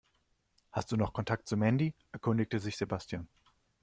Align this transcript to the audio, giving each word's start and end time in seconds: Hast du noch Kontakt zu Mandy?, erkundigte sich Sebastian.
Hast 0.71 0.91
du 0.91 0.97
noch 0.97 1.13
Kontakt 1.13 1.47
zu 1.47 1.57
Mandy?, 1.57 1.93
erkundigte 2.11 2.57
sich 2.57 2.75
Sebastian. 2.75 3.29